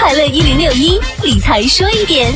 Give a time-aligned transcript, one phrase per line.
[0.00, 2.32] 快乐一零六一理财说一点。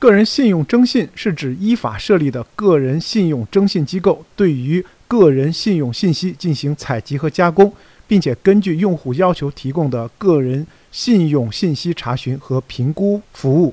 [0.00, 7.72] 个人信用征信是指依法设立的个人信用征信机构，对于个人信用信息进行采集和加工，
[8.08, 13.72] 并且根据用户要求提供的个人信用信息查询和评估服务。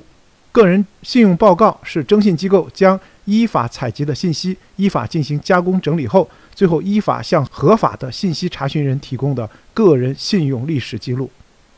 [0.51, 11.29] 个人信用报告是征信机构将依法采集的信息依法进行加工整理后，最后依法向合法的信息查询人提供的个人信用历史记录。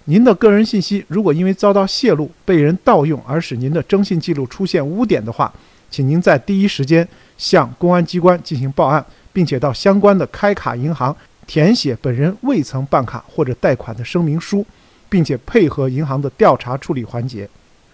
[0.05, 5.51] 您的个人信息如果因为遭到泄露、被人盗用而使您的征信记录出现污点的话，
[5.89, 11.15] 请您在第一时间向公安机关进行报案，并且到相关的开卡银行
[11.47, 14.65] 填写本人未曾办卡或者贷款的声明书，
[15.07, 17.47] 并且配合银行的调查处理环节。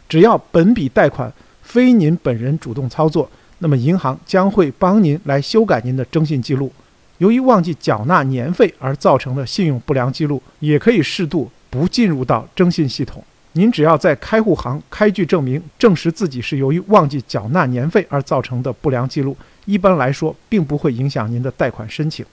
[0.07, 1.31] 只要本笔贷款
[1.61, 3.29] 非您本人主动操作，
[3.59, 6.71] 那么银行将会帮您来修改您的征信记录。
[7.19, 13.23] 由于忘记缴纳年费而造成的信用不良记录，也可以适度不进入到征信系统。
[13.53, 22.25] 您只要在开户行开具证明，证实自己是由于忘记缴纳年费而造成的不良记录，一般来说并不会影响您的贷款申请。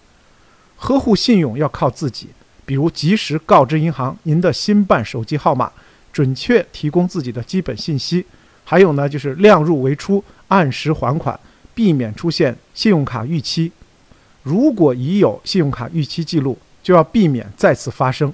[0.77, 2.29] 呵护信用要靠自己，
[2.65, 5.71] 比如及时告知银行您的新办手机号码。
[6.13, 8.25] 准确提供自己的基本信息，
[8.65, 11.39] 还有呢，就是量入为出，按时还款，
[11.75, 13.71] 避免出现信用卡逾期。
[14.43, 18.33] 如果已有信用卡逾期记录，就要避免再次发生。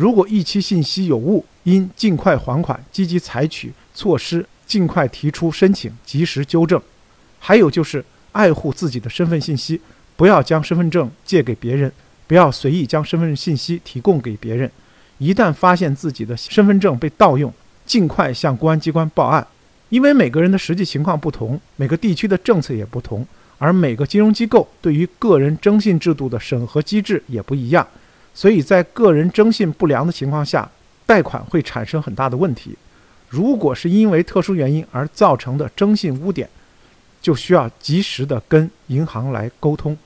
[0.00, 6.80] 如果逾期信息有误，应尽快还款，积极采取措施，尽快提出申请，及时纠正。
[7.38, 9.78] 还有就是爱护自己的身份信息，
[10.16, 11.92] 不要将身份证借给别人，
[12.26, 14.70] 不要随意将身份信息提供给别人。
[15.18, 17.52] 一旦发现自己的身份证被盗用，
[17.84, 19.46] 尽快向公安机关报案。
[19.90, 23.26] 因为每个人的实际情况不同，每个地区的政策也不同，
[23.58, 27.86] 而每个金融机构对于个人征信制度的审核机制也不一样，
[28.34, 30.70] 所以在个人征信不良的情况下，
[31.04, 32.76] 贷款会产生很大的问题。
[33.28, 36.48] 如果是因为特殊原因而造成的征信污点，
[37.20, 39.96] 就需要及时的跟银行来沟通。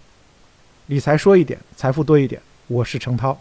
[0.86, 2.40] 理财说一点，财富多一点。
[2.66, 3.38] 我是程涛。